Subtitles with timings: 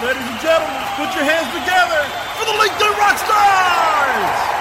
[0.00, 2.06] Ladies and gentlemen, put your hands together
[2.38, 4.57] for the LinkedIn Rockstars!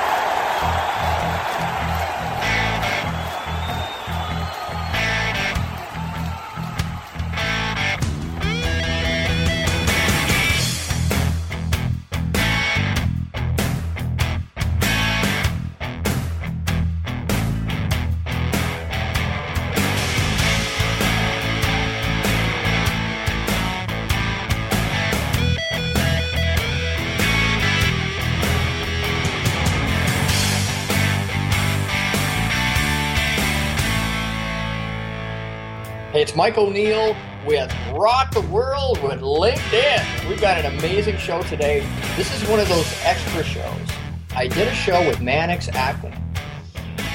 [36.27, 40.27] It's Mike O'Neill with Rock the World with LinkedIn.
[40.27, 41.87] We've got an amazing show today.
[42.17, 43.87] This is one of those extra shows.
[44.35, 46.19] I did a show with Mannix Aklian.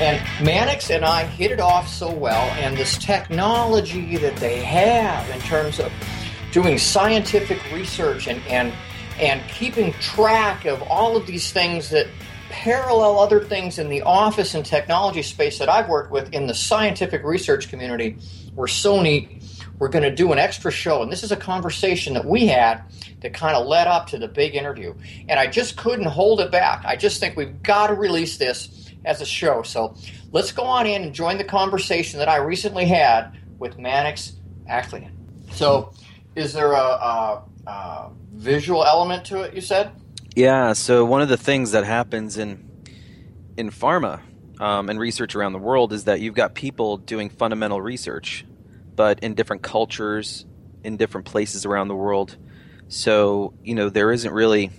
[0.01, 5.29] And Mannix and I hit it off so well, and this technology that they have
[5.29, 5.93] in terms of
[6.51, 8.73] doing scientific research and, and,
[9.21, 12.07] and keeping track of all of these things that
[12.49, 16.55] parallel other things in the office and technology space that I've worked with in the
[16.55, 18.17] scientific research community
[18.55, 19.43] were so neat.
[19.79, 22.83] We're going to do an extra show, and this is a conversation that we had
[23.21, 24.95] that kind of led up to the big interview.
[25.29, 26.85] And I just couldn't hold it back.
[26.85, 29.63] I just think we've got to release this as a show.
[29.63, 29.95] So
[30.31, 34.35] let's go on in and join the conversation that I recently had with Mannix
[34.69, 35.13] Aklian.
[35.53, 35.93] So,
[36.35, 39.55] is there a, a, a visual element to it?
[39.55, 39.91] You said.
[40.35, 40.73] Yeah.
[40.73, 42.69] So one of the things that happens in
[43.57, 44.21] in pharma
[44.63, 48.47] um, and research around the world is that you've got people doing fundamental research,
[48.95, 50.47] but in different cultures,
[50.85, 52.37] in different places around the world.
[52.87, 54.71] So you know there isn't really,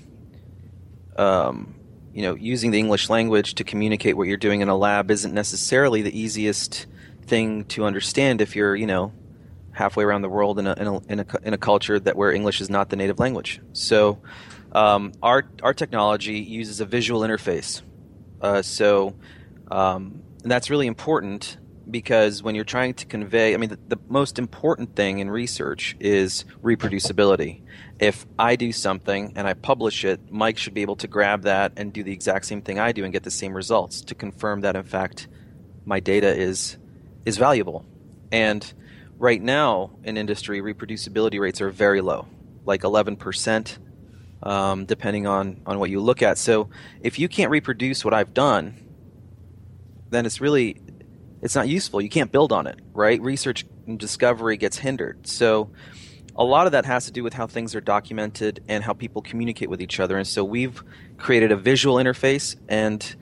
[1.18, 1.76] um,
[2.14, 5.34] you know, using the English language to communicate what you're doing in a lab isn't
[5.34, 6.86] necessarily the easiest
[7.26, 9.12] thing to understand if you're you know
[9.74, 12.32] halfway around the world in a in a in a, in a culture that where
[12.32, 13.60] English is not the native language.
[13.74, 14.22] So
[14.72, 17.82] um, our our technology uses a visual interface.
[18.40, 19.16] Uh, so
[19.72, 21.58] um, and that's really important
[21.90, 25.96] because when you're trying to convey, I mean, the, the, most important thing in research
[26.00, 27.62] is reproducibility.
[28.00, 31.74] If I do something and I publish it, Mike should be able to grab that
[31.78, 34.62] and do the exact same thing I do and get the same results to confirm
[34.62, 35.28] that, in fact,
[35.86, 36.78] my data is
[37.26, 37.86] is valuable.
[38.32, 38.74] And
[39.18, 42.28] right now in industry, reproducibility rates are very low,
[42.66, 43.80] like 11 percent.
[44.42, 46.38] Um, depending on, on what you look at.
[46.38, 46.70] So
[47.00, 48.76] if you can't reproduce what I've done,
[50.14, 50.82] then it's really
[51.42, 52.02] it's not useful.
[52.02, 53.22] You can't build on it, right?
[53.22, 55.28] Research and discovery gets hindered.
[55.28, 55.72] So
[56.36, 59.22] a lot of that has to do with how things are documented and how people
[59.22, 60.18] communicate with each other.
[60.18, 60.82] And so we've
[61.18, 63.16] created a visual interface, and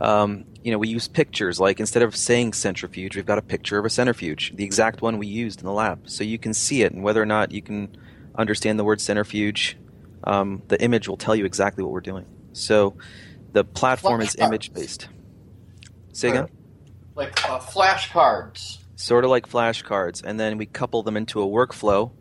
[0.00, 1.58] um, you know we use pictures.
[1.58, 5.18] Like instead of saying centrifuge, we've got a picture of a centrifuge, the exact one
[5.18, 6.92] we used in the lab, so you can see it.
[6.92, 7.96] And whether or not you can
[8.36, 9.76] understand the word centrifuge,
[10.24, 12.26] um, the image will tell you exactly what we're doing.
[12.52, 12.96] So
[13.52, 15.08] the platform is image based.
[16.12, 16.48] Say again?
[17.14, 18.78] Like uh, flashcards.
[18.96, 20.22] Sort of like flashcards.
[20.22, 22.12] And then we couple them into a workflow.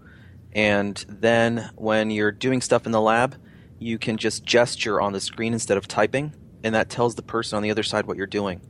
[0.53, 3.35] And then when you're doing stuff in the lab,
[3.79, 6.33] you can just gesture on the screen instead of typing.
[6.63, 8.61] And that tells the person on the other side what you're doing.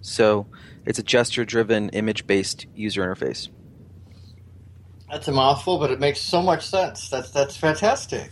[0.00, 0.46] So
[0.86, 3.48] it's a gesture driven, image based user interface.
[5.10, 7.08] That's a mouthful, but it makes so much sense.
[7.08, 8.30] That's, that's fantastic.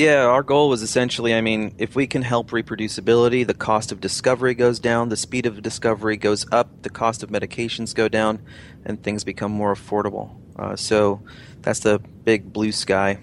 [0.00, 4.00] Yeah, our goal was essentially I mean, if we can help reproducibility, the cost of
[4.00, 8.40] discovery goes down, the speed of discovery goes up, the cost of medications go down,
[8.86, 10.30] and things become more affordable.
[10.56, 11.20] Uh, so
[11.60, 13.18] that's the big blue sky.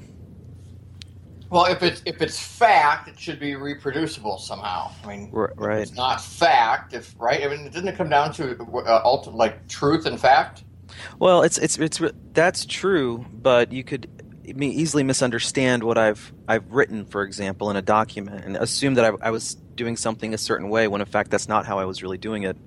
[1.49, 4.91] Well, if it's if it's fact, it should be reproducible somehow.
[5.03, 5.79] I mean, right?
[5.79, 6.93] it's not fact.
[6.93, 10.19] If right, I mean, it didn't it come down to uh, ultimate, like truth and
[10.19, 10.63] fact?
[11.17, 11.99] Well, it's it's it's
[12.33, 14.07] that's true, but you could
[14.47, 19.27] easily misunderstand what I've I've written, for example, in a document, and assume that I,
[19.27, 22.01] I, was doing something a certain way when in fact that's not how I was
[22.01, 22.57] really doing it.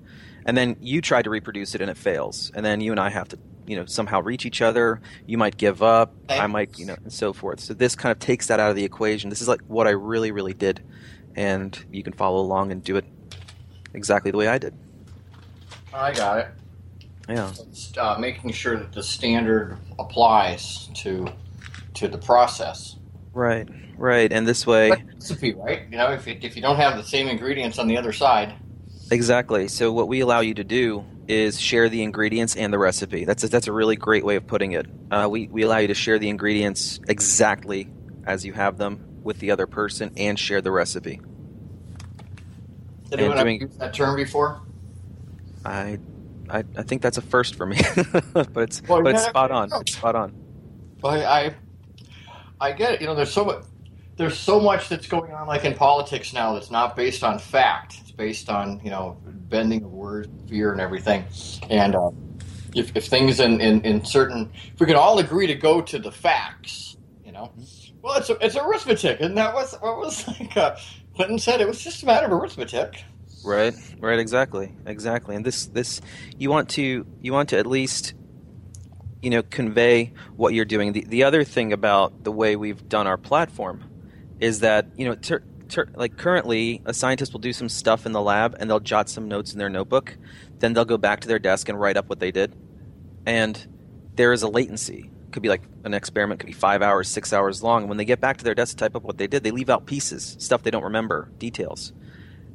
[0.45, 3.09] And then you try to reproduce it and it fails, and then you and I
[3.09, 5.01] have to you know somehow reach each other.
[5.25, 7.59] You might give up, I might you know, and so forth.
[7.59, 9.29] So this kind of takes that out of the equation.
[9.29, 10.83] This is like what I really really did,
[11.35, 13.05] and you can follow along and do it
[13.93, 14.73] exactly the way I did.
[15.93, 16.47] I got it.
[17.29, 17.51] Yeah.
[17.97, 21.27] Uh, making sure that the standard applies to
[22.01, 22.97] to the process.
[23.33, 25.83] Right, right, and this way, recipe, right?
[25.89, 28.55] You know, if you, if you don't have the same ingredients on the other side,
[29.11, 29.67] exactly.
[29.67, 33.23] So what we allow you to do is share the ingredients and the recipe.
[33.23, 34.87] That's a, that's a really great way of putting it.
[35.11, 37.87] Uh, we we allow you to share the ingredients exactly
[38.25, 41.21] as you have them with the other person and share the recipe.
[43.11, 44.61] Did anyone doing, have that term before?
[45.63, 45.99] I,
[46.49, 47.77] I, I think that's a first for me,
[48.33, 49.69] but it's well, but it's spot on.
[49.81, 50.33] It's spot on.
[51.01, 51.55] Well, I,
[52.61, 53.01] I get it.
[53.01, 53.63] You know, there's so much,
[54.17, 57.97] there's so much that's going on, like in politics now, that's not based on fact.
[58.01, 61.25] It's based on you know bending of words, fear, and everything.
[61.69, 62.11] And uh,
[62.75, 65.99] if, if things in, in, in certain, if we could all agree to go to
[65.99, 67.51] the facts, you know,
[68.01, 70.77] well, it's a, it's arithmetic, and that was what was like uh,
[71.15, 71.61] Clinton said.
[71.61, 73.03] It was just a matter of arithmetic.
[73.43, 75.35] Right, right, exactly, exactly.
[75.35, 75.99] And this, this,
[76.37, 78.13] you want to, you want to at least
[79.21, 80.93] you know convey what you're doing.
[80.93, 83.83] The the other thing about the way we've done our platform
[84.39, 88.11] is that you know ter, ter, like currently a scientist will do some stuff in
[88.11, 90.17] the lab and they'll jot some notes in their notebook,
[90.59, 92.55] then they'll go back to their desk and write up what they did,
[93.25, 93.67] and
[94.15, 95.09] there is a latency.
[95.31, 97.87] Could be like an experiment could be five hours, six hours long.
[97.87, 99.69] When they get back to their desk to type up what they did, they leave
[99.69, 101.93] out pieces, stuff they don't remember, details,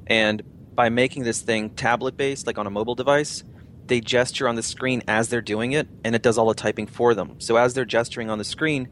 [0.07, 0.43] and
[0.75, 3.45] by making this thing tablet based, like on a mobile device,
[3.89, 6.87] they gesture on the screen as they're doing it, and it does all the typing
[6.87, 7.41] for them.
[7.41, 8.89] So as they're gesturing on the screen,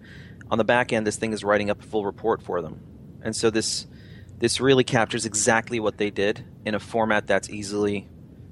[0.51, 2.81] on the back end, this thing is writing up a full report for them.
[3.23, 3.87] And so this
[4.39, 8.09] this really captures exactly what they did in a format that's easily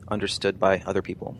[0.09, 1.37] understood by other people.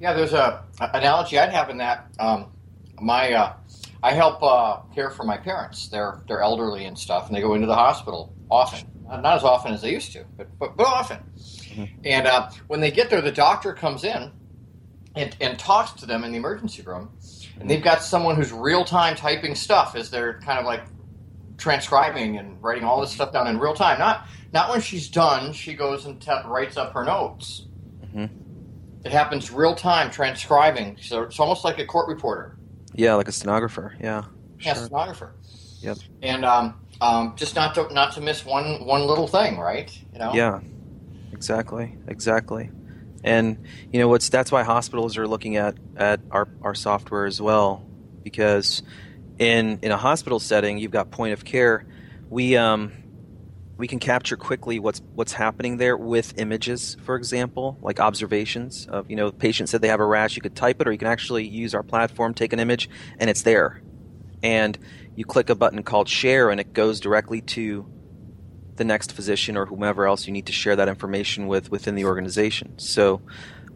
[0.00, 2.08] Yeah, there's a, a analogy I'd have in that.
[2.18, 2.52] Um,
[3.00, 3.54] my uh,
[4.02, 5.88] I help uh, care for my parents.
[5.88, 8.86] They're they're elderly and stuff, and they go into the hospital often.
[9.04, 11.18] Not as often as they used to, but but, but often.
[11.36, 11.84] Mm-hmm.
[12.04, 14.32] And uh, when they get there, the doctor comes in
[15.14, 17.10] and, and talks to them in the emergency room.
[17.60, 20.84] And they've got someone who's real time typing stuff as they're kind of like
[21.56, 23.98] transcribing and writing all this stuff down in real time.
[23.98, 27.66] Not not when she's done, she goes and te- writes up her notes.
[28.04, 28.26] Mm-hmm.
[29.04, 30.96] It happens real time transcribing.
[31.00, 32.56] So it's almost like a court reporter.
[32.94, 33.94] Yeah, like a stenographer.
[34.00, 34.24] Yeah.
[34.60, 35.34] Yeah, stenographer.
[35.80, 35.98] Yep.
[36.22, 39.90] And um, um, just not to not to miss one one little thing, right?
[40.12, 40.32] You know.
[40.34, 40.60] Yeah.
[41.32, 41.96] Exactly.
[42.08, 42.70] Exactly.
[43.22, 47.40] And you know what's that's why hospitals are looking at at our our software as
[47.40, 47.86] well
[48.22, 48.82] because
[49.38, 51.84] in in a hospital setting you've got point of care
[52.30, 52.92] we um
[53.76, 59.10] we can capture quickly what's what's happening there with images, for example, like observations of
[59.10, 60.36] you know the patient said they have a rash.
[60.36, 63.28] You could type it, or you can actually use our platform, take an image, and
[63.28, 63.82] it's there.
[64.42, 64.78] And
[65.16, 67.86] you click a button called share, and it goes directly to
[68.76, 72.04] the next physician or whomever else you need to share that information with within the
[72.04, 72.78] organization.
[72.78, 73.22] So,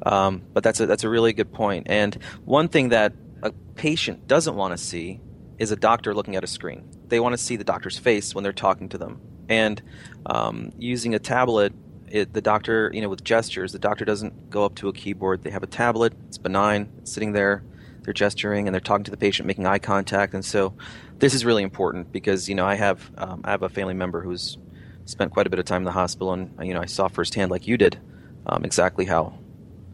[0.04, 1.86] um, but that's a that's a really good point.
[1.88, 2.14] And
[2.44, 3.12] one thing that
[3.42, 5.20] a patient doesn't want to see
[5.58, 6.88] is a doctor looking at a screen.
[7.06, 9.20] They want to see the doctor's face when they're talking to them.
[9.48, 9.80] And
[10.26, 11.72] um, using a tablet,
[12.06, 15.42] it, the doctor, you know, with gestures, the doctor doesn't go up to a keyboard.
[15.42, 16.12] They have a tablet.
[16.28, 16.92] It's benign.
[16.98, 17.64] It's sitting there.
[18.02, 20.34] They're gesturing and they're talking to the patient, making eye contact.
[20.34, 20.74] And so,
[21.18, 24.20] this is really important because you know I have um, I have a family member
[24.20, 24.58] who's
[25.04, 27.50] spent quite a bit of time in the hospital, and you know I saw firsthand,
[27.50, 27.98] like you did,
[28.46, 29.38] um, exactly how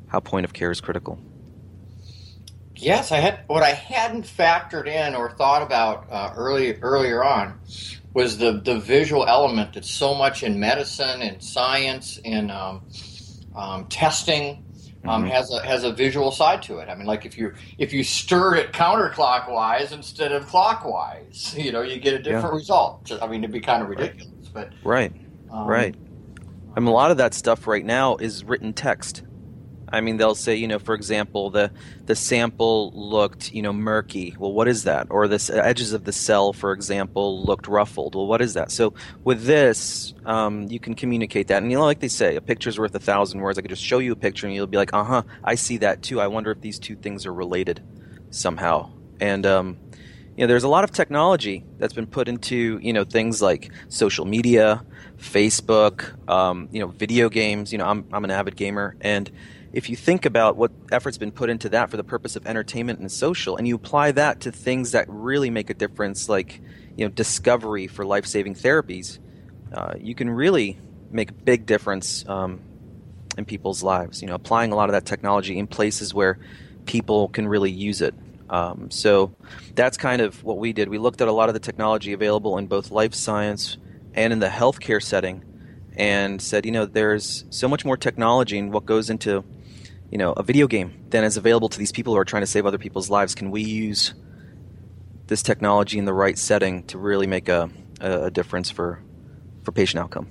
[0.08, 1.18] how point of care is critical.
[2.76, 7.58] Yes, I had what I hadn't factored in or thought about uh, early earlier on
[8.12, 12.82] was the the visual element that's so much in medicine and science and um,
[13.54, 14.64] um, testing.
[15.06, 15.32] Um, mm-hmm.
[15.32, 16.88] has a has a visual side to it.
[16.88, 21.82] I mean, like if you if you stir it counterclockwise instead of clockwise, you know,
[21.82, 22.58] you get a different yeah.
[22.58, 23.12] result.
[23.20, 24.48] I mean, it'd be kind of ridiculous.
[24.48, 25.12] But right,
[25.50, 25.94] um, right.
[26.76, 29.22] I mean, a lot of that stuff right now is written text.
[29.94, 31.70] I mean, they'll say, you know, for example, the
[32.06, 34.34] the sample looked, you know, murky.
[34.36, 35.06] Well, what is that?
[35.08, 38.16] Or the edges of the cell, for example, looked ruffled.
[38.16, 38.72] Well, what is that?
[38.72, 42.40] So with this, um, you can communicate that, and you know, like they say, a
[42.40, 43.56] picture's worth a thousand words.
[43.56, 45.76] I could just show you a picture, and you'll be like, uh huh, I see
[45.78, 46.20] that too.
[46.20, 47.80] I wonder if these two things are related
[48.30, 48.90] somehow.
[49.20, 49.78] And um,
[50.36, 53.70] you know, there's a lot of technology that's been put into you know things like
[53.88, 54.84] social media,
[55.18, 57.70] Facebook, um, you know, video games.
[57.70, 59.30] You know, I'm I'm an avid gamer, and
[59.74, 63.00] if you think about what effort's been put into that for the purpose of entertainment
[63.00, 66.60] and social, and you apply that to things that really make a difference, like
[66.96, 69.18] you know, discovery for life-saving therapies,
[69.72, 70.78] uh, you can really
[71.10, 72.60] make a big difference um,
[73.36, 74.22] in people's lives.
[74.22, 76.38] You know, applying a lot of that technology in places where
[76.86, 78.14] people can really use it.
[78.48, 79.34] Um, so
[79.74, 80.88] that's kind of what we did.
[80.88, 83.76] We looked at a lot of the technology available in both life science
[84.14, 85.42] and in the healthcare setting
[85.96, 89.42] and said, you know, there's so much more technology in what goes into,
[90.14, 92.46] you know, a video game than is available to these people who are trying to
[92.46, 93.34] save other people's lives.
[93.34, 94.14] Can we use
[95.26, 99.00] this technology in the right setting to really make a, a difference for
[99.62, 100.28] for patient outcome.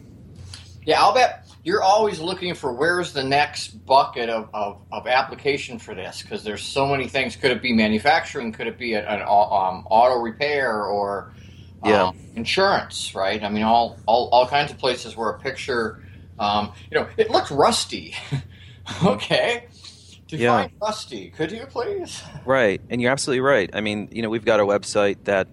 [0.85, 5.79] Yeah, I'll bet you're always looking for where's the next bucket of, of, of application
[5.79, 7.35] for this because there's so many things.
[7.35, 8.51] Could it be manufacturing?
[8.51, 11.33] Could it be an, an um, auto repair or
[11.81, 12.11] um, yeah.
[12.35, 13.15] insurance?
[13.15, 13.41] Right.
[13.41, 16.03] I mean, all, all all kinds of places where a picture,
[16.37, 18.15] um, you know, it looks rusty.
[19.03, 19.67] okay.
[20.27, 20.77] Define yeah.
[20.81, 22.23] rusty, could you please?
[22.45, 23.69] Right, and you're absolutely right.
[23.73, 25.47] I mean, you know, we've got a website that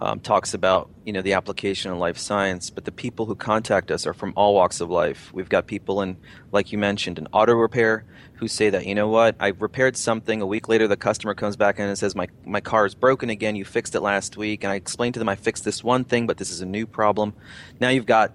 [0.00, 3.90] um, talks about you know the application in life science, but the people who contact
[3.90, 5.30] us are from all walks of life.
[5.32, 6.16] We've got people in,
[6.52, 8.04] like you mentioned, in auto repair
[8.34, 10.42] who say that you know what I repaired something.
[10.42, 13.30] A week later, the customer comes back in and says my my car is broken
[13.30, 13.56] again.
[13.56, 16.26] You fixed it last week, and I explained to them I fixed this one thing,
[16.26, 17.34] but this is a new problem.
[17.80, 18.32] Now you've got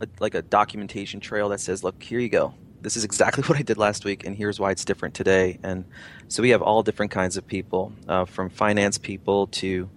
[0.00, 2.54] a, like a documentation trail that says, look, here you go.
[2.82, 5.58] This is exactly what I did last week, and here's why it's different today.
[5.62, 5.84] And
[6.28, 9.88] so we have all different kinds of people, uh, from finance people to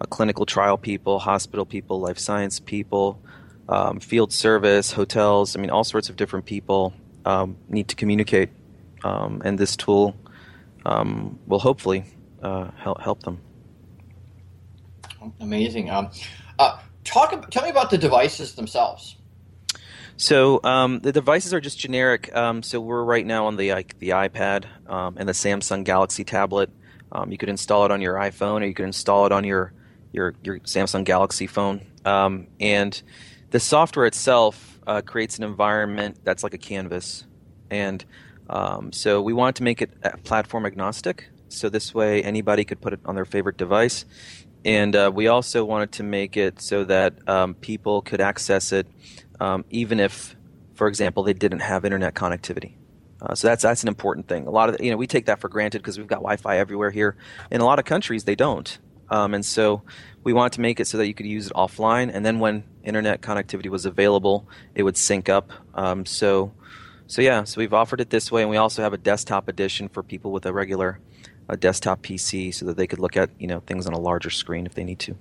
[0.00, 3.20] uh, clinical trial people, hospital people, life science people,
[3.68, 5.56] um, field service, hotels.
[5.56, 6.92] I mean, all sorts of different people
[7.24, 8.50] um, need to communicate,
[9.04, 10.16] um, and this tool
[10.86, 12.04] um, will hopefully
[12.42, 13.40] uh, help help them.
[15.40, 15.90] Amazing.
[15.90, 16.10] Um,
[16.58, 17.50] uh, talk.
[17.50, 19.16] Tell me about the devices themselves.
[20.20, 22.36] So um, the devices are just generic.
[22.36, 26.24] Um, so we're right now on the like, the iPad um, and the Samsung Galaxy
[26.24, 26.68] tablet.
[27.28, 29.72] you could install it on your iPhone, or you could install it on your
[30.12, 31.86] your your Samsung Galaxy phone.
[32.04, 33.02] Um, and
[33.50, 37.24] the software itself uh, creates an environment that's like a canvas,
[37.70, 38.04] and
[38.50, 39.90] um, so we wanted to make it
[40.24, 41.30] platform agnostic.
[41.48, 44.04] So this way, anybody could put it on their favorite device,
[44.66, 48.86] and uh, we also wanted to make it so that um, people could access it
[49.40, 50.36] um, even if,
[50.74, 52.74] for example, they didn't have internet connectivity.
[53.22, 54.46] Uh, so that's that's an important thing.
[54.46, 56.90] A lot of you know we take that for granted because we've got Wi-Fi everywhere
[56.90, 57.16] here.
[57.50, 58.78] In a lot of countries, they don't.
[59.10, 59.82] Um, and so
[60.22, 62.64] we wanted to make it so that you could use it offline, and then when
[62.84, 65.50] internet connectivity was available, it would sync up.
[65.74, 66.52] Um, so,
[67.08, 69.88] so yeah, so we've offered it this way, and we also have a desktop edition
[69.88, 71.00] for people with a regular
[71.48, 74.30] a desktop PC, so that they could look at you know things on a larger
[74.30, 75.16] screen if they need to.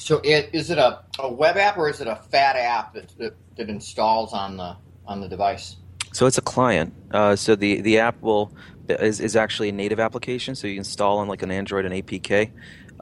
[0.00, 3.10] So, it, is it a, a web app or is it a fat app that,
[3.18, 5.76] that, that installs on the on the device?
[6.12, 6.94] So it's a client.
[7.10, 8.50] Uh, so the the app will
[8.88, 10.54] is, is actually a native application.
[10.54, 12.50] So you install on like an Android and APK.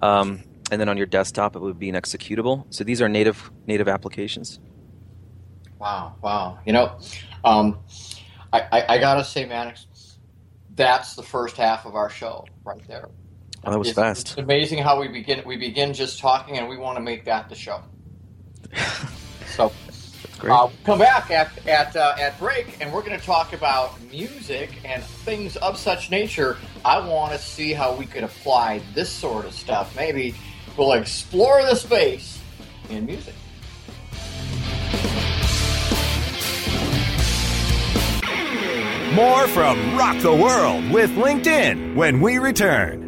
[0.03, 2.67] Um, and then on your desktop, it would be an executable.
[2.71, 4.59] So these are native native applications.
[5.79, 6.59] Wow, wow.
[6.67, 6.99] You know,
[7.45, 7.79] um,
[8.53, 9.87] I, I, I, gotta say, Mannix,
[10.75, 13.09] that's the first half of our show right there.
[13.65, 14.29] Oh, that was it's, fast.
[14.29, 15.43] It's amazing how we begin.
[15.45, 17.83] We begin just talking, and we want to make that the show.
[19.47, 19.73] so
[20.39, 20.53] Great.
[20.53, 24.71] Uh, come back at at uh, at break, and we're going to talk about music
[24.85, 26.57] and things of such nature.
[26.85, 29.97] I want to see how we could apply this sort of stuff.
[29.97, 30.37] Maybe
[30.77, 32.41] we'll explore the space
[32.89, 33.35] in music.
[39.15, 43.08] More from Rock the World with LinkedIn when we return.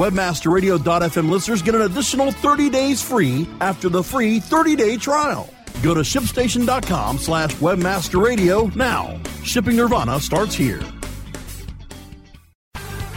[0.00, 5.52] Webmasterradio.fm listeners get an additional 30 days free after the free 30-day trial.
[5.82, 9.20] Go to shipstation.com slash webmasterradio now.
[9.44, 10.80] Shipping Nirvana starts here.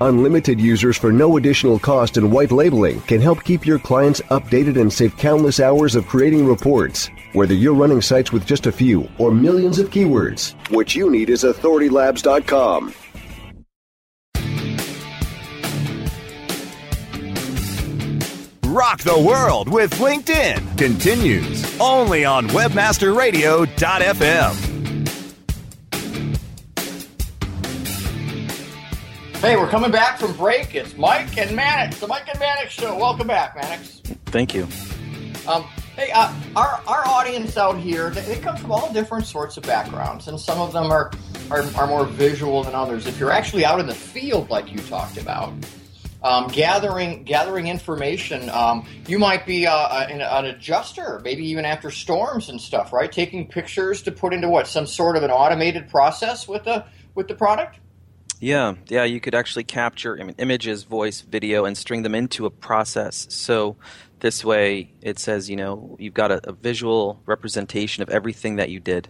[0.00, 4.78] Unlimited users for no additional cost and white labeling can help keep your clients updated
[4.78, 7.08] and save countless hours of creating reports.
[7.32, 11.30] Whether you're running sites with just a few or millions of keywords, what you need
[11.30, 12.92] is authoritylabs.com.
[18.64, 24.65] Rock the world with LinkedIn continues only on webmasterradio.fm.
[29.46, 30.74] Hey, we're coming back from break.
[30.74, 32.98] It's Mike and Mannix, the Mike and Mannix Show.
[32.98, 34.00] Welcome back, Mannix.
[34.24, 34.64] Thank you.
[35.46, 35.62] Um,
[35.94, 39.62] hey, uh, our, our audience out here, they, they, come from all different sorts of
[39.62, 41.12] backgrounds, and some of them are,
[41.48, 43.06] are, are more visual than others.
[43.06, 45.52] If you're actually out in the field, like you talked about,
[46.24, 48.50] um, gathering gathering information.
[48.50, 53.12] Um, you might be uh, an, an, adjuster, maybe even after storms and stuff, right?
[53.12, 56.84] Taking pictures to put into what some sort of an automated process with the
[57.14, 57.78] with the product.
[58.38, 63.26] Yeah, yeah, you could actually capture images, voice, video, and string them into a process.
[63.30, 63.76] So
[64.20, 68.70] this way, it says you know you've got a, a visual representation of everything that
[68.70, 69.08] you did.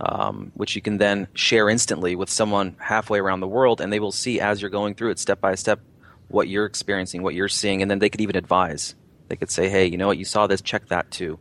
[0.00, 4.00] Um, which you can then share instantly with someone halfway around the world, and they
[4.00, 5.78] will see as you're going through it step by step
[6.26, 8.96] what you're experiencing, what you're seeing, and then they could even advise.
[9.28, 10.18] They could say, "Hey, you know what?
[10.18, 10.60] You saw this.
[10.60, 11.38] Check that too."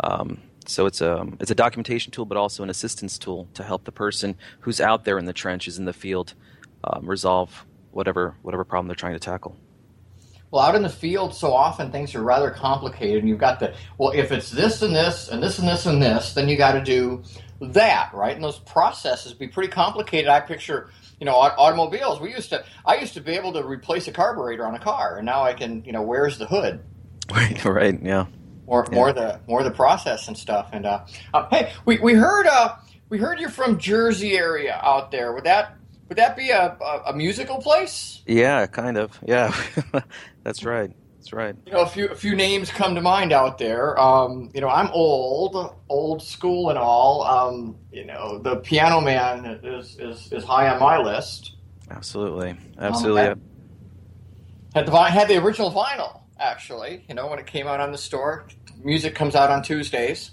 [0.00, 3.84] Um, so it's a it's a documentation tool, but also an assistance tool to help
[3.84, 6.34] the person who's out there in the trenches in the field
[6.86, 9.56] um, resolve whatever whatever problem they're trying to tackle.
[10.50, 13.74] Well, out in the field, so often things are rather complicated, and you've got the
[13.98, 16.72] well, if it's this and this and this and this and this, then you got
[16.72, 17.22] to do
[17.60, 18.34] that, right?
[18.34, 20.28] And those processes be pretty complicated.
[20.28, 22.20] I picture you know, automobiles.
[22.20, 25.16] We used to, I used to be able to replace a carburetor on a car,
[25.16, 26.80] and now I can, you know, where's the hood?
[27.30, 28.26] Right, right, yeah.
[28.66, 28.94] More, yeah.
[28.94, 30.68] more the, more the process and stuff.
[30.74, 32.76] And uh, uh, hey, we, we heard, uh,
[33.08, 35.32] we heard you're from Jersey area out there.
[35.32, 35.74] Would that,
[36.14, 38.22] would that be a, a, a musical place?
[38.24, 39.18] Yeah, kind of.
[39.26, 39.52] Yeah,
[40.44, 40.92] that's right.
[41.16, 41.56] That's right.
[41.66, 43.98] You know, a few a few names come to mind out there.
[43.98, 47.24] Um, you know, I'm old, old school and all.
[47.24, 51.56] Um, you know, the Piano Man is is, is high on my list.
[51.90, 53.22] Absolutely, absolutely.
[53.22, 53.40] Um,
[54.72, 57.04] had, had the had the original vinyl actually.
[57.08, 58.46] You know, when it came out on the store,
[58.84, 60.30] music comes out on Tuesdays.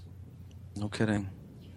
[0.76, 1.28] No kidding.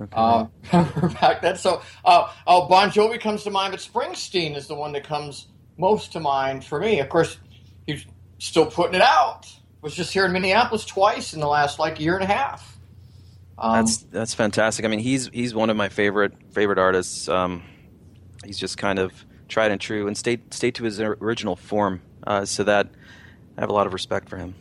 [0.00, 0.12] Okay.
[0.12, 0.46] Uh,
[1.20, 4.92] back then, so uh, oh, Bon Jovi comes to mind, but Springsteen is the one
[4.92, 5.46] that comes
[5.78, 7.00] most to mind for me.
[7.00, 7.38] Of course,
[7.86, 8.04] he's
[8.38, 9.46] still putting it out.
[9.82, 12.78] Was just here in Minneapolis twice in the last like year and a half.
[13.58, 14.84] Um, that's that's fantastic.
[14.84, 17.28] I mean, he's he's one of my favorite favorite artists.
[17.28, 17.62] Um,
[18.44, 19.12] he's just kind of
[19.48, 22.00] tried and true and stayed stayed to his original form.
[22.26, 22.88] Uh, so that
[23.56, 24.54] I have a lot of respect for him.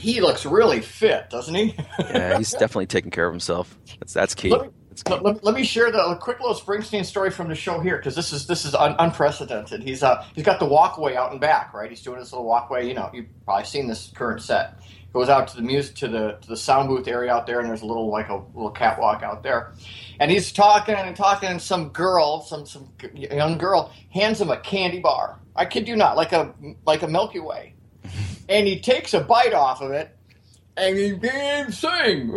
[0.00, 1.76] He looks really fit, doesn't he?
[1.98, 3.78] yeah, he's definitely taking care of himself.
[3.98, 4.50] That's that's key.
[4.50, 4.68] Let me,
[5.08, 8.32] let, let, me share the quick little Springsteen story from the show here because this
[8.32, 9.82] is this is un, unprecedented.
[9.82, 11.90] He's uh he's got the walkway out and back, right?
[11.90, 12.88] He's doing this little walkway.
[12.88, 14.80] You know, you've probably seen this current set.
[15.12, 17.68] Goes out to the music to the to the sound booth area out there, and
[17.68, 19.72] there's a little like a little catwalk out there,
[20.18, 24.56] and he's talking and talking, and some girl, some some young girl, hands him a
[24.58, 25.40] candy bar.
[25.56, 26.54] I kid you not, like a
[26.86, 27.74] like a Milky Way,
[28.50, 30.14] and he takes a bite off of it
[30.76, 32.32] and he can't sing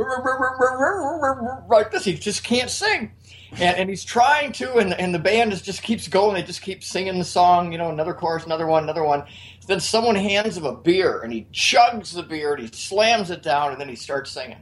[1.70, 2.04] like this.
[2.04, 3.12] He just can't sing,
[3.52, 6.36] and, and he's trying to, and, and the band is just keeps going.
[6.36, 9.24] They just keep singing the song, you know, another chorus, another one, another one.
[9.68, 13.44] Then someone hands him a beer, and he chugs the beer, and he slams it
[13.44, 14.58] down, and then he starts singing.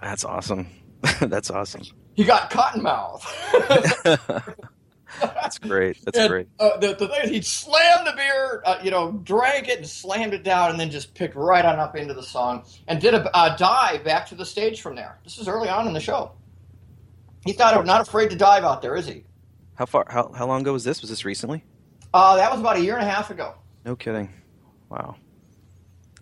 [0.00, 0.68] That's awesome.
[1.20, 1.82] That's awesome.
[2.14, 3.24] He got cotton mouth.
[5.20, 6.04] That's great.
[6.04, 6.48] That's and, great.
[6.58, 10.34] Uh, the, the thing he slammed the beer, uh, you know, drank it and slammed
[10.34, 13.28] it down, and then just picked right on up into the song and did a,
[13.38, 15.18] a dive back to the stage from there.
[15.24, 16.32] This is early on in the show.
[17.44, 19.24] he He's not not afraid to dive out there, is he?
[19.74, 20.06] How far?
[20.08, 21.00] How how long ago was this?
[21.00, 21.64] Was this recently?
[22.12, 23.54] Uh, that was about a year and a half ago.
[23.84, 24.32] No kidding.
[24.88, 25.16] Wow.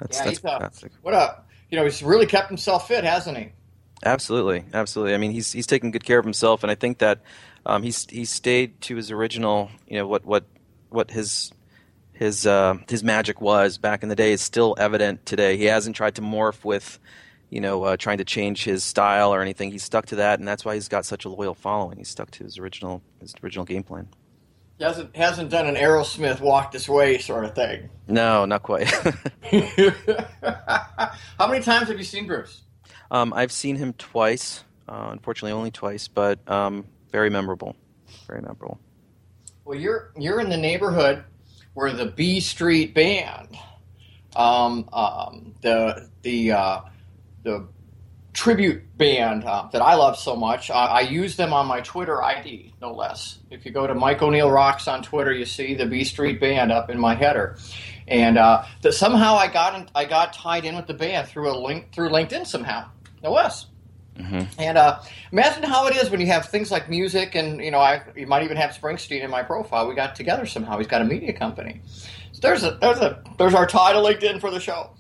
[0.01, 0.93] That's, yeah, that's uh, fantastic.
[1.03, 3.53] what a you know he's really kept himself fit, hasn't he?
[4.05, 5.15] Absolutely, absolutely.
[5.15, 7.21] I mean, he's he's taking good care of himself, and I think that
[7.67, 10.45] um, he's he stayed to his original, you know, what what
[10.89, 11.53] what his
[12.13, 15.57] his uh, his magic was back in the day is still evident today.
[15.57, 16.99] He hasn't tried to morph with,
[17.51, 19.73] you know, uh, trying to change his style or anything.
[19.73, 21.99] He's stuck to that, and that's why he's got such a loyal following.
[21.99, 24.09] He's stuck to his original his original game plan.
[24.79, 27.91] He hasn't hasn't done an Aerosmith walk this way sort of thing.
[28.07, 28.89] No, not quite.
[31.39, 32.63] How many times have you seen Bruce?
[33.11, 34.63] Um, I've seen him twice.
[34.89, 37.75] Uh, unfortunately, only twice, but um, very memorable.
[38.27, 38.79] Very memorable.
[39.65, 41.25] Well, you're you're in the neighborhood
[41.73, 43.57] where the B Street Band,
[44.37, 46.81] um, um, the the uh,
[47.43, 47.67] the
[48.35, 50.71] tribute band uh, that I love so much.
[50.71, 53.39] I use them on my Twitter ID, no less.
[53.51, 56.71] If you go to Mike O'Neill Rocks on Twitter, you see the B Street Band
[56.71, 57.57] up in my header,
[58.07, 61.51] and uh, that somehow I got in, I got tied in with the band through
[61.51, 62.91] a link through LinkedIn somehow,
[63.23, 63.69] no less.
[64.19, 64.61] Mm-hmm.
[64.61, 65.01] And uh,
[65.33, 68.27] imagine how it is when you have things like music, and you know, I you
[68.27, 69.89] might even have Springsteen in my profile.
[69.89, 70.79] We got together somehow.
[70.79, 71.81] He's got a media company.
[72.33, 74.91] So there's a there's a there's our title LinkedIn for the show.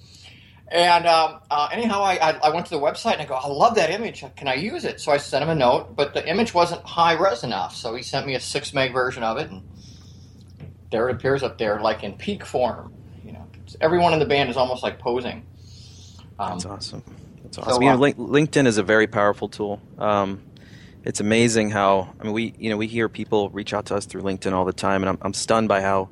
[0.68, 3.46] And um, uh, anyhow, I, I, I, went to the website and I go, I
[3.46, 4.24] love that image.
[4.34, 5.00] Can I use it?
[5.00, 7.76] So I sent him a note, but the image wasn't high res enough.
[7.76, 9.62] So he sent me a six meg version of it, and
[10.90, 12.92] there it appears up there, like in peak form.
[13.24, 13.46] You know,
[13.80, 15.46] everyone in the band is almost like posing.
[16.38, 17.04] Um, That's awesome.
[17.46, 17.74] That's awesome.
[17.74, 19.80] So, you know, uh, LinkedIn is a very powerful tool.
[19.98, 20.42] Um,
[21.04, 24.06] it's amazing how I mean we you know we hear people reach out to us
[24.06, 26.08] through LinkedIn all the time, and I'm, I'm stunned by how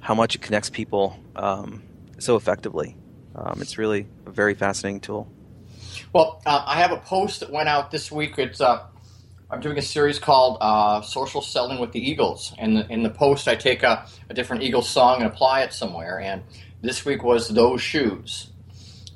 [0.00, 1.82] how much it connects people um,
[2.18, 2.96] so effectively.
[3.34, 5.30] Um, it's really a very fascinating tool.
[6.12, 8.38] Well, uh, I have a post that went out this week.
[8.38, 8.86] It's uh,
[9.50, 13.10] I'm doing a series called uh, "Social Selling with the Eagles," and in, in the
[13.10, 16.18] post I take a, a, different Eagles song and apply it somewhere.
[16.18, 16.42] And
[16.80, 18.52] this week was "Those Shoes,"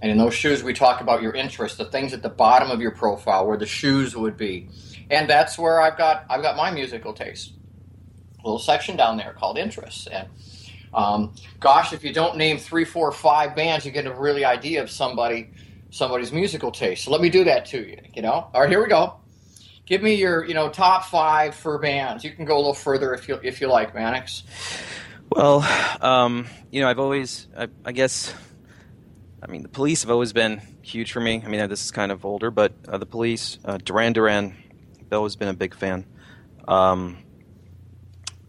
[0.05, 2.79] and in those shoes we talk about your interests, the things at the bottom of
[2.79, 4.69] your profile where the shoes would be,
[5.09, 7.55] and that's where I've got I've got my musical taste.
[8.39, 10.29] A little section down there called interests, and
[10.93, 14.83] um, gosh, if you don't name three, four, five bands, you get a really idea
[14.83, 15.49] of somebody
[15.89, 17.05] somebody's musical taste.
[17.05, 17.97] So let me do that to you.
[18.13, 18.51] You know.
[18.53, 19.15] All right, here we go.
[19.87, 22.25] Give me your you know top five for bands.
[22.25, 24.43] You can go a little further if you if you like, Mannix.
[25.31, 25.67] Well,
[26.03, 28.33] um, you know, I've always, I, I, guess,
[29.45, 31.43] I mean, the police have always been huge for me.
[31.45, 34.57] I mean, this is kind of older, but uh, the police, uh, Duran Duran,
[35.01, 36.07] I've always been a big fan.
[36.67, 37.19] Um,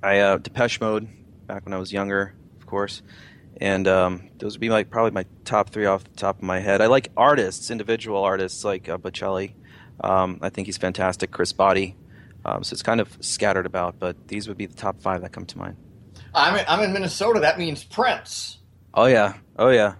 [0.01, 1.09] I uh, Depeche Mode,
[1.47, 3.01] back when I was younger, of course.
[3.57, 6.59] And um, those would be like probably my top three off the top of my
[6.59, 6.81] head.
[6.81, 9.53] I like artists, individual artists like uh, Bocelli.
[10.01, 11.31] Um, I think he's fantastic.
[11.31, 11.95] Chris Botti.
[12.45, 15.31] Um, so it's kind of scattered about, but these would be the top five that
[15.31, 15.77] come to mind.
[16.33, 17.39] I'm in, I'm in Minnesota.
[17.39, 18.59] That means Prince.
[18.93, 19.95] Oh yeah, oh yeah.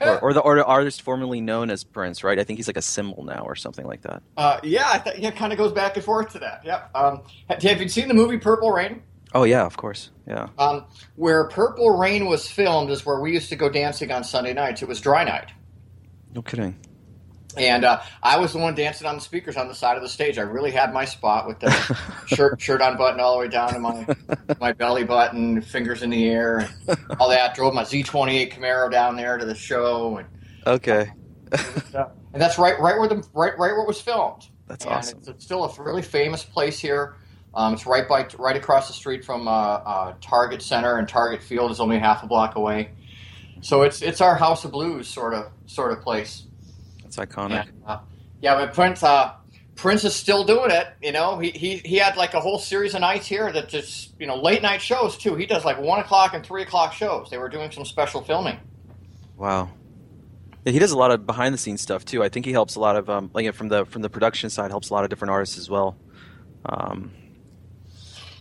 [0.00, 2.38] Or, or, the or the artist formerly known as Prince, right?
[2.38, 4.22] I think he's like a symbol now or something like that.
[4.36, 6.62] Uh, yeah, th- yeah, kind of goes back and forth to that.
[6.64, 6.86] Yeah.
[6.94, 9.02] Um, have you seen the movie Purple Rain?
[9.32, 10.10] Oh yeah, of course.
[10.26, 10.48] Yeah.
[10.58, 10.84] Um,
[11.16, 14.82] where Purple Rain was filmed is where we used to go dancing on Sunday nights.
[14.82, 15.50] It was dry night.
[16.34, 16.76] No kidding.
[17.56, 20.08] And uh, I was the one dancing on the speakers on the side of the
[20.08, 20.38] stage.
[20.38, 21.70] I really had my spot with the
[22.26, 24.06] shirt shirt unbuttoned all the way down to my
[24.60, 26.58] my belly button, fingers in the air,
[26.88, 27.54] and all that.
[27.54, 30.18] Drove my Z28 Camaro down there to the show.
[30.18, 30.28] And,
[30.66, 31.10] okay.
[31.52, 34.48] Uh, and that's right, right where the right, right where it was filmed.
[34.68, 35.18] That's and awesome.
[35.18, 37.16] It's, it's, still a really famous place here.
[37.52, 41.42] Um, it's right by right across the street from uh, uh, Target Center, and Target
[41.42, 42.90] Field is only half a block away.
[43.60, 46.44] So it's it's our House of Blues sort of sort of place.
[47.10, 47.68] That's iconic.
[47.68, 48.00] And, uh,
[48.40, 49.34] yeah, but Prince uh,
[49.74, 50.88] Prince is still doing it.
[51.02, 54.14] You know, he, he he had like a whole series of nights here that just
[54.18, 55.34] you know late night shows too.
[55.34, 57.28] He does like one o'clock and three o'clock shows.
[57.30, 58.58] They were doing some special filming.
[59.36, 59.70] Wow.
[60.64, 62.22] Yeah, he does a lot of behind the scenes stuff too.
[62.22, 64.70] I think he helps a lot of um, like from the from the production side
[64.70, 65.96] helps a lot of different artists as well.
[66.66, 67.12] Um,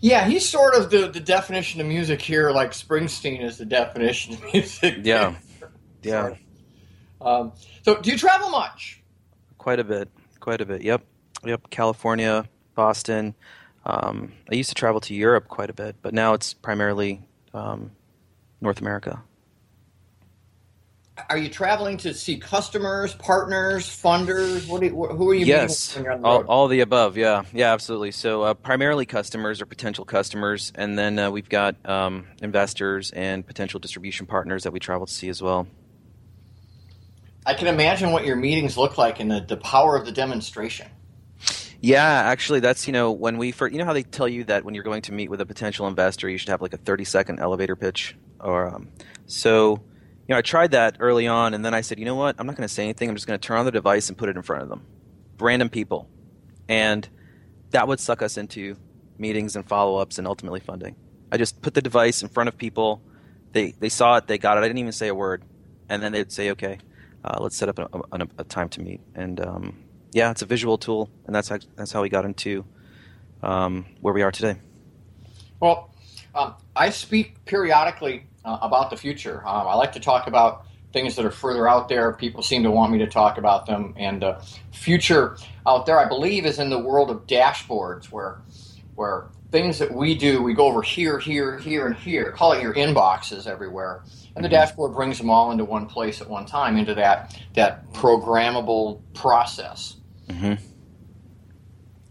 [0.01, 4.35] yeah, he's sort of the, the definition of music here, like Springsteen is the definition
[4.35, 4.99] of music.
[5.03, 5.35] Yeah.
[6.01, 6.35] Yeah.
[7.21, 7.53] Um,
[7.83, 9.01] so, do you travel much?
[9.57, 10.09] Quite a bit.
[10.39, 10.81] Quite a bit.
[10.81, 11.03] Yep.
[11.45, 11.69] Yep.
[11.69, 13.35] California, Boston.
[13.85, 17.21] Um, I used to travel to Europe quite a bit, but now it's primarily
[17.53, 17.91] um,
[18.61, 19.23] North America
[21.29, 24.67] are you traveling to see customers, partners, funders?
[24.67, 25.47] What you, who are you meeting?
[25.47, 27.17] yes, all, all, the above.
[27.17, 28.11] Yeah, yeah, absolutely.
[28.11, 33.45] So uh, primarily customers or potential customers, and then uh, we've got um, investors and
[33.45, 35.67] potential distribution partners that we travel to see as well.
[37.49, 40.85] I can imagine what your meetings look like and the, the power of the demonstration.
[41.81, 44.63] Yeah, actually, that's you know when we first, you know how they tell you that
[44.63, 47.05] when you're going to meet with a potential investor, you should have like a 30
[47.05, 48.89] second elevator pitch, or um,
[49.25, 49.71] so
[50.27, 52.35] you know, I tried that early on, and then I said, you know what?
[52.37, 53.09] I'm not going to say anything.
[53.09, 54.85] I'm just going to turn on the device and put it in front of them,
[55.39, 56.07] random people,
[56.67, 57.09] and
[57.71, 58.75] that would suck us into
[59.17, 60.95] meetings and follow-ups and ultimately funding.
[61.31, 63.01] I just put the device in front of people.
[63.53, 64.27] They they saw it.
[64.27, 64.59] They got it.
[64.59, 65.43] I didn't even say a word,
[65.89, 66.77] and then they'd say, okay,
[67.23, 69.01] uh, let's set up a, a, a, time to meet.
[69.15, 69.77] And um,
[70.11, 72.65] yeah, it's a visual tool, and that's how, that's how we got into
[73.43, 74.59] um, where we are today.
[75.59, 75.93] Well,
[76.35, 79.39] um, I speak periodically uh, about the future.
[79.45, 82.13] Um, I like to talk about things that are further out there.
[82.13, 83.93] People seem to want me to talk about them.
[83.97, 88.41] And uh, future out there, I believe, is in the world of dashboards, where
[88.95, 92.31] where things that we do, we go over here, here, here, and here.
[92.31, 94.03] Call it your inboxes everywhere,
[94.35, 94.55] and the mm-hmm.
[94.55, 99.97] dashboard brings them all into one place at one time, into that that programmable process.
[100.27, 100.63] Mm-hmm.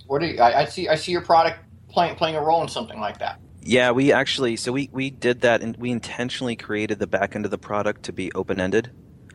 [0.07, 0.89] What do you, I, I see?
[0.89, 3.41] I see your product playing playing a role in something like that.
[3.61, 7.45] Yeah, we actually so we we did that and we intentionally created the back end
[7.45, 8.91] of the product to be open ended,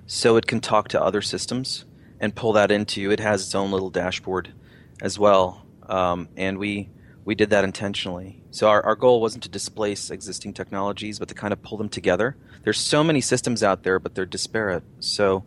[0.06, 1.86] so it can talk to other systems
[2.20, 3.12] and pull that into.
[3.12, 4.54] It has its own little dashboard
[5.02, 6.90] as well, um, and we
[7.26, 8.42] we did that intentionally.
[8.52, 11.90] So our, our goal wasn't to displace existing technologies, but to kind of pull them
[11.90, 12.36] together.
[12.64, 14.84] There's so many systems out there, but they're disparate.
[15.00, 15.44] So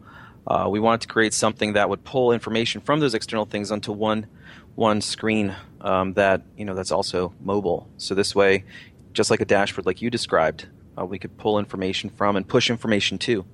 [0.47, 3.93] uh, we wanted to create something that would pull information from those external things onto
[3.93, 4.27] one
[4.77, 7.89] one screen um, that you know that's also mobile.
[7.97, 8.65] So this way,
[9.13, 10.67] just like a dashboard, like you described,
[10.99, 13.45] uh, we could pull information from and push information to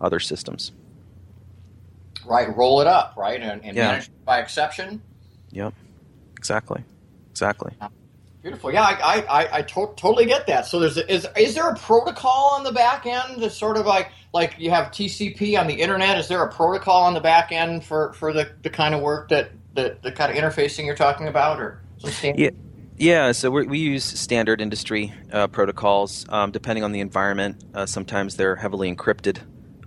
[0.00, 0.72] other systems.
[2.24, 3.92] Right, roll it up, right, and, and yeah.
[3.92, 5.02] manage by exception.
[5.50, 5.74] Yep,
[6.36, 6.84] exactly,
[7.38, 7.72] exactly.
[8.42, 8.72] Beautiful.
[8.72, 10.66] Yeah, I I, I to- totally get that.
[10.66, 13.86] So there's a, is is there a protocol on the back end that's sort of
[13.86, 16.18] like like you have TCP on the internet?
[16.18, 19.28] Is there a protocol on the back end for, for the, the kind of work
[19.30, 22.40] that the, the kind of interfacing you're talking about, or some standard?
[22.40, 22.50] Yeah.
[23.00, 26.26] Yeah, so we use standard industry uh, protocols.
[26.28, 29.38] Um, depending on the environment, uh, sometimes they're heavily encrypted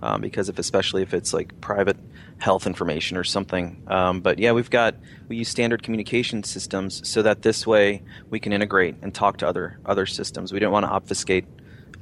[0.02, 1.98] um, because if, especially if it's like private
[2.40, 3.82] health information or something.
[3.88, 4.96] Um, but yeah, we've got
[5.28, 9.48] we use standard communication systems so that this way we can integrate and talk to
[9.48, 10.52] other other systems.
[10.52, 11.46] We don't want to obfuscate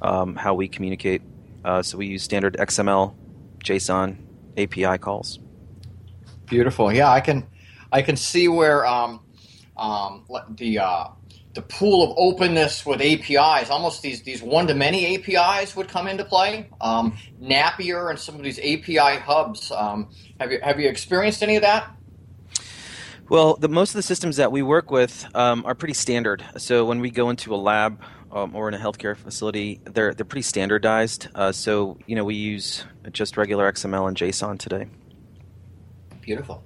[0.02, 1.22] um, how we communicate,
[1.64, 3.14] uh, so we use standard XML,
[3.62, 4.16] JSON
[4.56, 5.38] API calls.
[6.46, 6.92] Beautiful.
[6.92, 7.46] Yeah, I can
[7.92, 9.20] I can see where um,
[9.76, 10.24] um,
[10.56, 11.08] the uh,
[11.54, 16.06] the pool of openness with APIs, almost these these one to many APIs would come
[16.06, 16.68] into play.
[16.80, 19.72] Um, Zapier and some of these API hubs.
[19.72, 21.90] Um, have you have you experienced any of that?
[23.28, 26.44] Well, the, most of the systems that we work with um, are pretty standard.
[26.56, 30.24] So when we go into a lab um, or in a healthcare facility, they're they're
[30.24, 31.28] pretty standardized.
[31.34, 34.86] Uh, so you know we use just regular XML and JSON today.
[36.20, 36.62] Beautiful.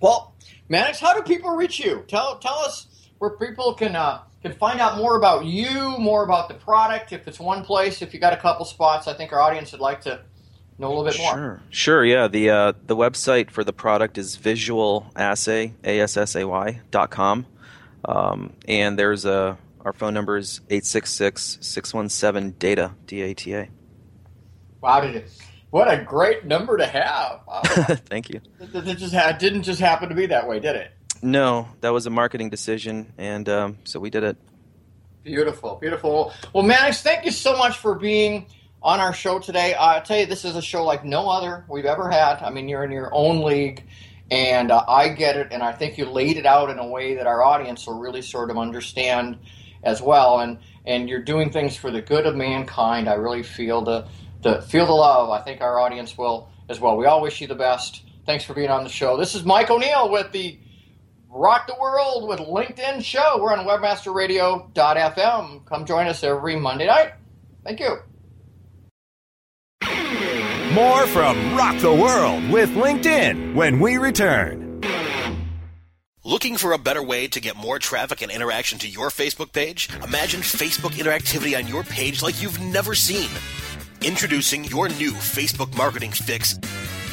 [0.00, 0.34] Well,
[0.68, 2.04] Mannix, how do people reach you?
[2.08, 2.86] Tell tell us
[3.22, 7.12] where people can uh, can find out more about you, more about the product.
[7.12, 9.80] If it's one place, if you got a couple spots, I think our audience would
[9.80, 10.22] like to
[10.76, 11.32] know a little bit more.
[11.32, 12.26] Sure, sure, yeah.
[12.26, 17.46] The uh, the website for the product is visualassay, A-S-S-A-Y, dot com.
[18.04, 22.92] Um, and there's a our phone number is 866-617 data
[24.80, 25.30] wow did it
[25.70, 27.62] what a great number to have wow.
[28.08, 30.92] thank you it, it just ha- didn't just happen to be that way did it
[31.22, 34.36] no, that was a marketing decision, and um, so we did it.
[35.22, 36.32] Beautiful, beautiful.
[36.52, 38.46] Well, Mannix, thank you so much for being
[38.82, 39.76] on our show today.
[39.78, 42.42] I tell you, this is a show like no other we've ever had.
[42.42, 43.84] I mean, you're in your own league,
[44.32, 47.14] and uh, I get it, and I think you laid it out in a way
[47.14, 49.38] that our audience will really sort of understand
[49.84, 50.40] as well.
[50.40, 53.08] And and you're doing things for the good of mankind.
[53.08, 54.08] I really feel the
[54.42, 55.30] the feel the love.
[55.30, 56.96] I think our audience will as well.
[56.96, 58.02] We all wish you the best.
[58.26, 59.16] Thanks for being on the show.
[59.16, 60.58] This is Mike O'Neill with the
[61.34, 63.38] Rock the World with LinkedIn show.
[63.40, 65.64] We're on webmasterradio.fm.
[65.64, 67.14] Come join us every Monday night.
[67.64, 67.96] Thank you.
[70.74, 74.82] More from Rock the World with LinkedIn when we return.
[76.24, 79.88] Looking for a better way to get more traffic and interaction to your Facebook page?
[80.04, 83.30] Imagine Facebook interactivity on your page like you've never seen.
[84.02, 86.58] Introducing your new Facebook marketing fix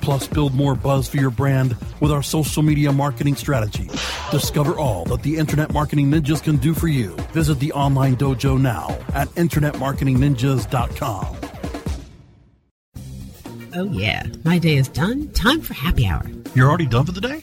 [0.00, 3.88] Plus, build more buzz for your brand with our social media marketing strategy.
[4.30, 7.10] Discover all that the Internet Marketing Ninjas can do for you.
[7.32, 11.36] Visit the online dojo now at InternetMarketingNinjas.com.
[13.72, 14.26] Oh, yeah.
[14.44, 15.28] My day is done.
[15.28, 16.24] Time for happy hour.
[16.54, 17.42] You're already done for the day?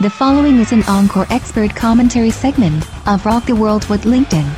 [0.00, 4.48] The following is an encore expert commentary segment of Rock the World with LinkedIn.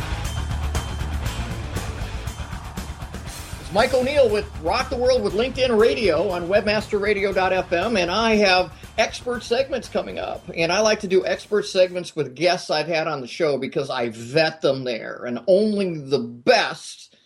[3.61, 8.71] It's Mike O'Neill with Rock the World with LinkedIn Radio on webmasterradio.fm, and I have
[8.99, 10.45] expert segments coming up.
[10.55, 13.89] And I like to do expert segments with guests I've had on the show because
[13.89, 17.17] I vet them there, and only the best,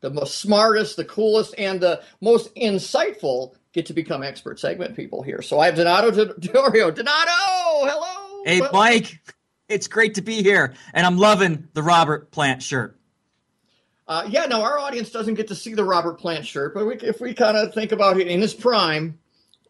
[0.00, 5.22] the most smartest, the coolest, and the most insightful get to become expert segment people
[5.22, 5.42] here.
[5.42, 6.94] So I have Donato Diorio.
[6.94, 7.30] Donato,
[7.86, 8.42] hello.
[8.44, 9.20] Hey, Well- Mike.
[9.68, 12.98] It's great to be here, and I'm loving the Robert Plant shirt.
[14.08, 16.94] Uh, yeah, no, our audience doesn't get to see the Robert Plant shirt, but we,
[16.96, 19.16] if we kind of think about it in his prime,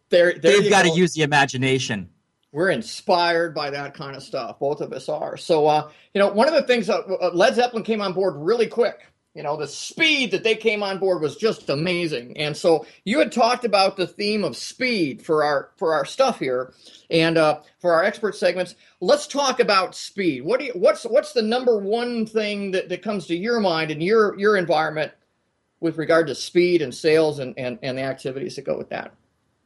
[0.09, 2.09] there, there They've got to use the imagination.
[2.51, 4.57] we're inspired by that kind of stuff.
[4.57, 5.37] Both of us are.
[5.37, 8.33] So, uh, you know, one of the things uh, uh, Led Zeppelin came on board
[8.37, 9.05] really quick.
[9.33, 12.35] You know, the speed that they came on board was just amazing.
[12.37, 16.39] And so, you had talked about the theme of speed for our for our stuff
[16.39, 16.73] here,
[17.09, 18.75] and uh, for our expert segments.
[18.99, 20.43] Let's talk about speed.
[20.43, 23.89] What do you, what's what's the number one thing that, that comes to your mind
[23.89, 25.13] in your your environment
[25.81, 29.13] with regard to speed and sales and, and, and the activities that go with that?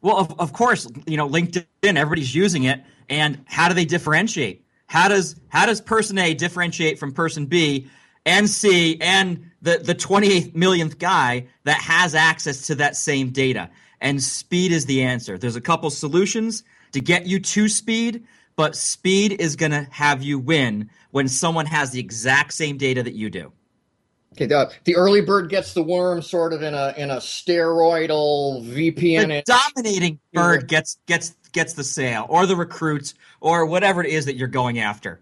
[0.01, 2.82] Well, of, of course, you know, LinkedIn, everybody's using it.
[3.10, 4.65] And how do they differentiate?
[4.88, 7.88] How does how does person A differentiate from person B
[8.25, 13.69] and C and the, the 28 millionth guy that has access to that same data?
[14.01, 15.38] And speed is the answer.
[15.38, 20.21] There's a couple solutions to get you to speed, but speed is going to have
[20.21, 23.51] you win when someone has the exact same data that you do.
[24.33, 28.65] Okay, the, the early bird gets the worm, sort of in a in a steroidal
[28.65, 29.27] VPN.
[29.27, 34.25] the dominating bird gets gets gets the sale or the recruits or whatever it is
[34.25, 35.21] that you're going after.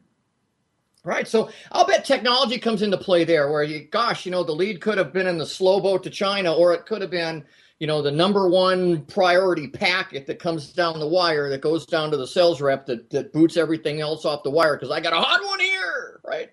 [1.06, 1.28] Right.
[1.28, 4.80] So I'll bet technology comes into play there where you, gosh, you know, the lead
[4.80, 7.44] could have been in the slow boat to China, or it could have been,
[7.80, 12.10] you know, the number one priority packet that comes down the wire that goes down
[12.12, 15.12] to the sales rep that, that boots everything else off the wire because I got
[15.12, 16.22] a hot one here.
[16.24, 16.52] Right.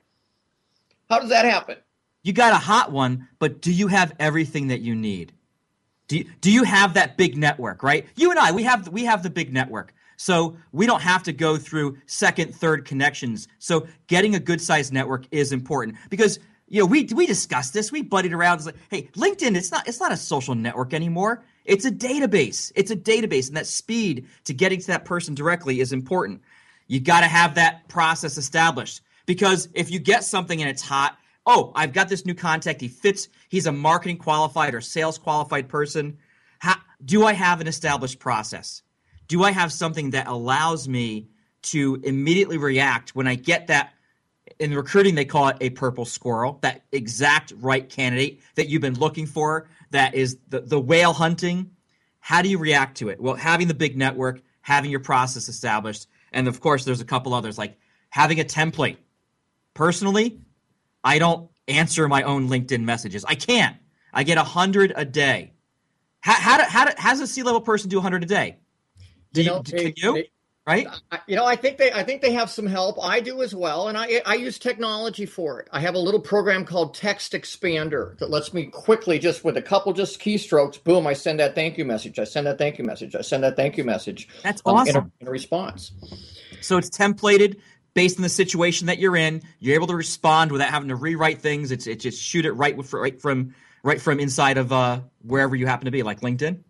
[1.08, 1.76] How does that happen?
[2.24, 5.32] You got a hot one, but do you have everything that you need?
[6.08, 8.04] Do you, do you have that big network, right?
[8.16, 9.94] You and I, we have we have the big network.
[10.20, 13.48] So we don't have to go through second, third connections.
[13.59, 17.90] So getting a good sized network is important because you know we we discussed this.
[17.90, 18.56] We buddied around.
[18.56, 21.42] It's like, hey, LinkedIn, it's not it's not a social network anymore.
[21.64, 22.70] It's a database.
[22.74, 26.42] It's a database, and that speed to getting to that person directly is important.
[26.87, 31.16] You got to have that process established because if you get something and it's hot,
[31.46, 32.83] oh, I've got this new contact.
[32.83, 33.28] He fits.
[33.48, 36.18] He's a marketing qualified or sales qualified person.
[36.59, 38.83] How, do I have an established process?
[39.30, 41.28] Do I have something that allows me
[41.62, 43.92] to immediately react when I get that?
[44.58, 48.98] In recruiting, they call it a purple squirrel, that exact right candidate that you've been
[48.98, 51.70] looking for, that is the, the whale hunting.
[52.18, 53.20] How do you react to it?
[53.20, 57.32] Well, having the big network, having your process established, and of course, there's a couple
[57.32, 58.96] others like having a template.
[59.74, 60.40] Personally,
[61.04, 63.24] I don't answer my own LinkedIn messages.
[63.24, 63.76] I can't.
[64.12, 65.52] I get 100 a day.
[66.18, 68.56] How, how, how, how does a C level person do 100 a day?
[69.32, 70.24] Do you, know, can they- you?
[70.66, 70.86] right?
[71.26, 72.96] You know, I think they I think they have some help.
[73.02, 75.68] I do as well, and I I use technology for it.
[75.72, 79.62] I have a little program called Text Expander that lets me quickly just with a
[79.62, 82.18] couple just keystrokes, boom, I send that thank you message.
[82.18, 83.14] I send that thank you message.
[83.16, 84.28] I send that thank you message.
[84.42, 85.12] That's um, in a- awesome.
[85.20, 85.92] in a response.
[86.60, 87.56] So it's templated
[87.94, 89.42] based on the situation that you're in.
[89.58, 91.70] You're able to respond without having to rewrite things.
[91.72, 95.56] It's it just shoot it right with, right from right from inside of uh, wherever
[95.56, 96.60] you happen to be, like LinkedIn.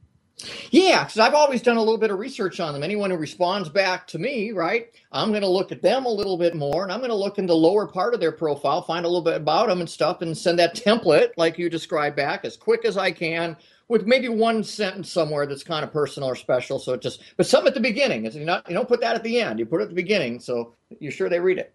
[0.70, 2.82] Yeah, because I've always done a little bit of research on them.
[2.82, 4.90] Anyone who responds back to me, right?
[5.12, 7.38] I'm going to look at them a little bit more, and I'm going to look
[7.38, 10.22] in the lower part of their profile, find a little bit about them and stuff,
[10.22, 13.56] and send that template like you described back as quick as I can,
[13.88, 16.78] with maybe one sentence somewhere that's kind of personal or special.
[16.78, 18.24] So it just, but some at the beginning.
[18.24, 19.58] It's you not you don't put that at the end.
[19.58, 21.74] You put it at the beginning, so you're sure they read it.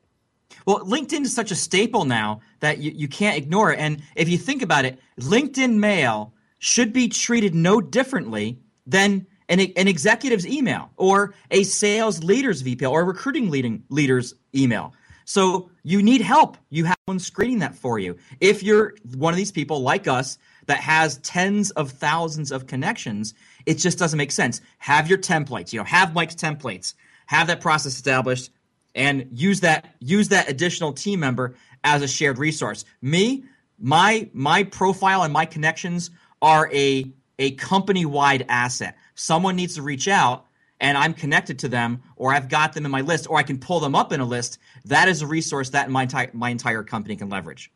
[0.66, 3.80] Well, LinkedIn is such a staple now that you, you can't ignore it.
[3.80, 6.34] And if you think about it, LinkedIn mail
[6.66, 8.57] should be treated no differently
[8.88, 14.34] than an, an executive's email or a sales leader's VPL or a recruiting leading leader's
[14.55, 14.91] email.
[15.26, 16.57] So you need help.
[16.72, 18.18] You have one screening that for you.
[18.41, 23.36] If you're one of these people like us that has tens of thousands of connections,
[23.68, 24.59] it just doesn't make sense.
[24.80, 26.95] Have your templates, you know, have Mike's templates,
[27.28, 28.49] have that process established,
[28.95, 31.53] and use that use that additional team member
[31.84, 32.86] as a shared resource.
[33.03, 33.43] Me,
[33.78, 36.09] my my profile and my connections
[36.45, 38.95] are a a company wide asset.
[39.15, 40.45] Someone needs to reach out
[40.79, 43.57] and I'm connected to them, or I've got them in my list, or I can
[43.57, 46.83] pull them up in a list, that is a resource that my entire my entire
[46.83, 47.71] company can leverage.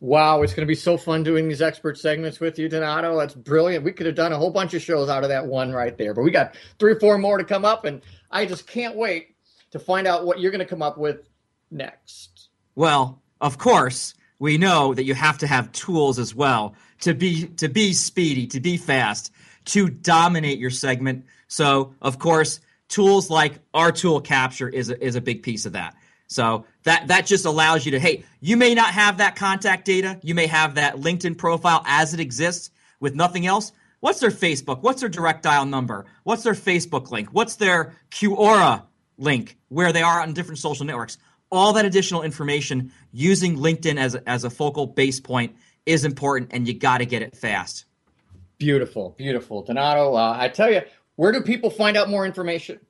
[0.00, 3.18] Wow, it's going to be so fun doing these expert segments with you, Donato.
[3.18, 3.84] That's brilliant.
[3.84, 6.14] We could have done a whole bunch of shows out of that one right there,
[6.14, 9.36] but we got three or four more to come up, and I just can't wait
[9.70, 11.28] to find out what you're going to come up with
[11.70, 12.48] next.
[12.74, 17.46] Well, of course, we know that you have to have tools as well to be
[17.46, 19.32] to be speedy, to be fast,
[19.66, 21.26] to dominate your segment.
[21.46, 25.74] So, of course, tools like our tool capture is a, is a big piece of
[25.74, 25.94] that.
[26.26, 30.18] So that that just allows you to hey, you may not have that contact data,
[30.24, 33.70] you may have that LinkedIn profile as it exists with nothing else.
[34.00, 34.82] What's their Facebook?
[34.82, 36.06] What's their direct dial number?
[36.24, 37.28] What's their Facebook link?
[37.30, 38.82] What's their Quora
[39.18, 41.16] link where they are on different social networks?
[41.52, 46.50] All that additional information using LinkedIn as a, as a focal base point is important,
[46.54, 47.84] and you got to get it fast.
[48.56, 50.14] Beautiful, beautiful, Donato.
[50.14, 50.80] Uh, I tell you,
[51.16, 52.80] where do people find out more information?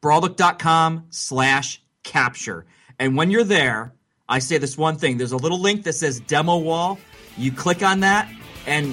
[0.00, 2.66] Broadlook.com slash capture.
[2.98, 3.94] And when you're there,
[4.28, 5.16] I say this one thing.
[5.16, 6.98] There's a little link that says demo wall.
[7.36, 8.28] You click on that,
[8.66, 8.92] and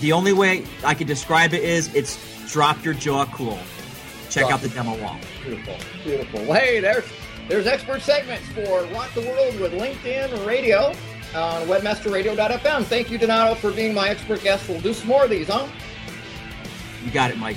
[0.00, 2.18] the only way I can describe it is it's
[2.50, 3.58] drop your jaw cool.
[4.30, 5.18] Check drop out the demo wall.
[5.44, 6.40] Beautiful, beautiful.
[6.44, 7.04] Well, hey, there's
[7.50, 10.92] there's expert segments for Rock the World with LinkedIn Radio
[11.34, 12.84] uh, on webmasterradio.fm.
[12.84, 14.68] Thank you, Donato, for being my expert guest.
[14.68, 15.66] We'll do some more of these, huh?
[17.04, 17.56] You got it, Mike.